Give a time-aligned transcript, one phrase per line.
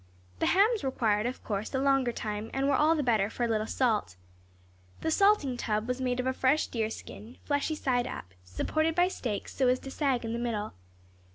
[0.39, 3.47] The hams required, of course, a longer time, and were all the better for a
[3.47, 4.15] little salt.
[5.01, 9.09] The salting tub was made of a fresh deer's skin, fleshy side up, supported by
[9.09, 10.73] stakes so as to sag in the middle.